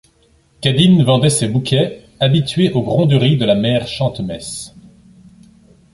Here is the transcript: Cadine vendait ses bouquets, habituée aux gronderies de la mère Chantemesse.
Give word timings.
Cadine 0.61 1.03
vendait 1.03 1.29
ses 1.29 1.47
bouquets, 1.47 2.01
habituée 2.19 2.71
aux 2.71 2.81
gronderies 2.81 3.37
de 3.37 3.45
la 3.45 3.53
mère 3.53 3.87
Chantemesse. 3.87 4.73